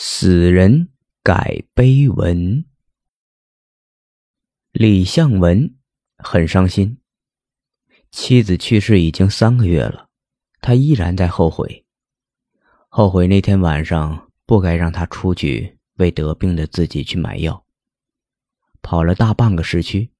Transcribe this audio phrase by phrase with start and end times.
[0.00, 0.90] 死人
[1.24, 2.64] 改碑文。
[4.70, 5.74] 李向文
[6.18, 6.98] 很伤心，
[8.12, 10.08] 妻子去世已经三个月了，
[10.60, 11.84] 他依然在后悔，
[12.88, 17.66] 后悔那天晚上不该让他出去为得病的自己去买药。
[18.80, 20.12] 跑了大半个市区，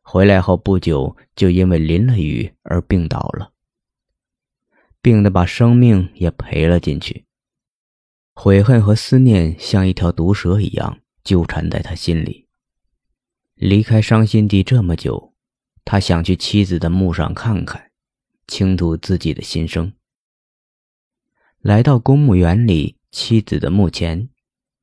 [0.00, 3.52] 回来后不久就因为淋了雨而病倒了，
[5.00, 7.24] 病得把生命也赔了进去。
[8.34, 12.48] 悔恨和思念像一条毒蛇一样纠缠在他心里。
[13.54, 15.34] 离开伤心地这么久，
[15.84, 17.90] 他想去妻子的墓上看看，
[18.48, 19.92] 倾吐自己的心声。
[21.60, 24.28] 来到公墓园里妻子的墓前，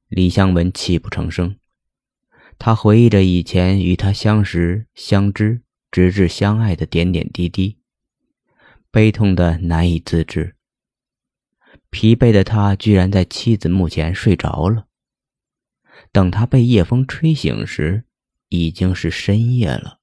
[0.07, 1.57] 李向文泣不成声。
[2.57, 5.61] 他回忆着以前与他相识、相知，
[5.91, 7.79] 直至相爱的点点滴滴，
[8.91, 10.55] 悲痛的难以自制。
[11.89, 14.85] 疲惫的他居然在妻子墓前睡着了。
[16.11, 18.05] 等他被夜风吹醒时，
[18.47, 19.99] 已经是深夜了。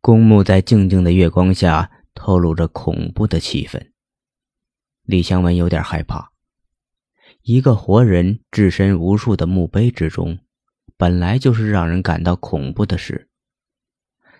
[0.00, 3.90] 公墓在静静的月光下透露着恐怖的气氛。
[5.02, 6.32] 李香文有点害怕。
[7.42, 10.38] 一个活人置身无数的墓碑之中，
[10.96, 13.28] 本来就是让人感到恐怖的事。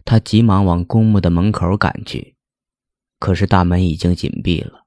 [0.05, 2.37] 他急忙往公墓的门口赶去，
[3.19, 4.80] 可是大门已经紧闭了。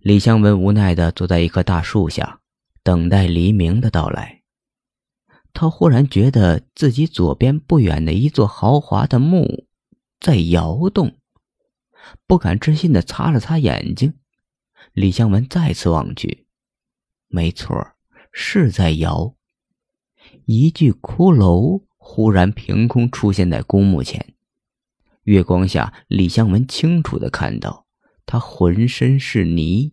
[0.00, 2.40] 李香文无奈地坐在一棵大树下，
[2.82, 4.40] 等待黎明的到来。
[5.52, 9.66] 他忽然觉得自己左边不远的一座豪华的墓
[10.18, 11.18] 在摇动，
[12.26, 14.14] 不敢置信地擦了擦眼睛。
[14.94, 16.46] 李香文再次望去，
[17.28, 17.88] 没错，
[18.32, 19.34] 是在摇。
[20.46, 24.34] 一具骷髅忽然凭空出现在公墓前，
[25.24, 27.86] 月光下，李香文清楚地看到。
[28.30, 29.92] 他浑身是泥，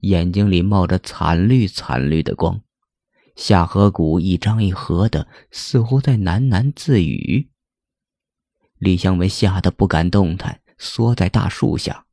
[0.00, 2.60] 眼睛里冒着惨绿惨绿的光，
[3.36, 7.48] 下颌骨一张一合的，似乎在喃喃自语。
[8.76, 12.04] 李香文吓得不敢动弹，缩在大树下，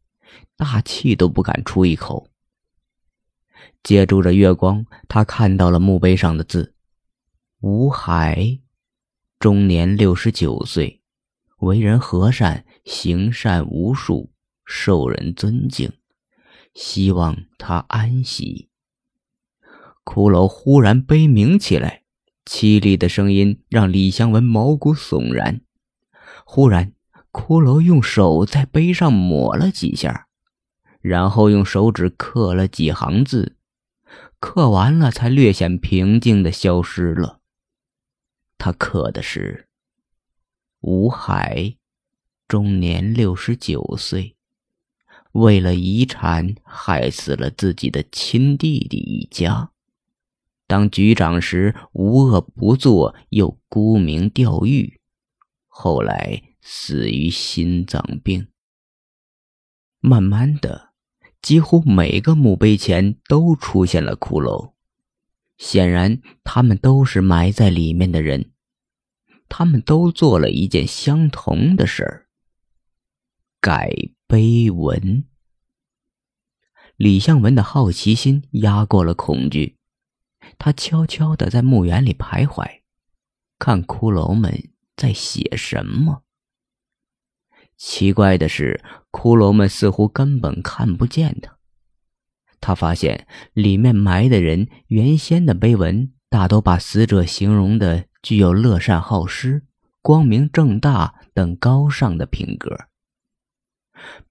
[0.56, 2.30] 大气都不敢出一口。
[3.84, 6.76] 借助着月光，他看到了墓碑上的字
[7.60, 8.62] ：“吴海，
[9.38, 11.02] 终年六十九岁，
[11.58, 14.32] 为人和善，行善无数。”
[14.70, 15.94] 受人尊敬，
[16.74, 18.68] 希望他安息。
[20.04, 22.04] 骷髅忽然悲鸣起来，
[22.46, 25.62] 凄厉的声音让李香文毛骨悚然。
[26.46, 26.94] 忽然，
[27.32, 30.28] 骷髅用手在碑上抹了几下，
[31.00, 33.56] 然后用手指刻了几行字，
[34.40, 37.40] 刻完了才略显平静的消失了。
[38.58, 39.70] 他刻的是
[40.82, 41.76] ：“吴海，
[42.48, 44.36] 终年六十九岁。”
[45.38, 49.72] 为了遗产，害死了自己的亲弟弟一家。
[50.66, 55.00] 当局长时无恶不作，又沽名钓誉，
[55.68, 58.48] 后来死于心脏病。
[60.00, 60.90] 慢慢的，
[61.40, 64.74] 几乎每个墓碑前都出现了骷髅，
[65.60, 68.52] 显然他们都是埋在里面的人，
[69.48, 72.28] 他们都做了一件相同的事儿。
[73.62, 73.92] 改
[74.30, 75.24] 碑文。
[76.98, 79.78] 李向文的好奇心压过了恐惧，
[80.58, 82.82] 他悄悄的在墓园里徘徊，
[83.58, 86.24] 看骷髅们在写什么。
[87.78, 91.58] 奇怪的是，骷髅们似乎根本看不见他。
[92.60, 99.66] 他发现里面埋的人原先的碑文大都把死者形容的具有乐善好施、
[100.02, 102.88] 光明正大等高尚的品格。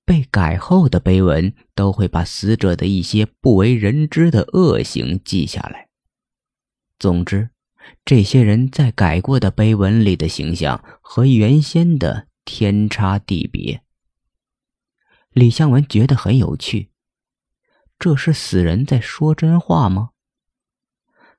[0.05, 5.89] 被改后的碑文都会把死者的一些不为人知的恶行记下来。
[6.99, 7.51] 总之，
[8.05, 13.83] 这些人在改过的碑文里的形象和原先的天差地别。
[15.33, 16.91] 李向文觉得很有趣，
[17.99, 20.11] 这是死人在说真话吗？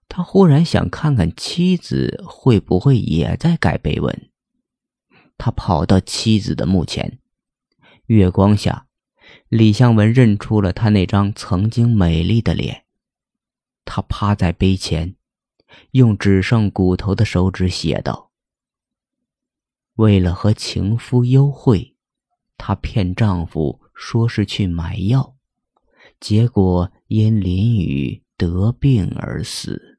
[0.09, 4.29] 他忽然想看看妻子会不会也在改碑文。
[5.37, 7.19] 他跑到妻子的墓前。
[8.07, 8.87] 月光下，
[9.49, 12.85] 李向文认出了他那张曾经美丽的脸。
[13.83, 15.15] 他趴在碑前，
[15.91, 18.31] 用只剩骨头的手指写道
[19.95, 21.97] ：“为了和情夫幽会，
[22.57, 25.35] 她骗丈夫说是去买药，
[26.21, 29.96] 结果因淋雨得病而死。”